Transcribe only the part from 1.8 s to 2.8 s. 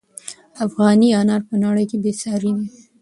کې بې ساري دي.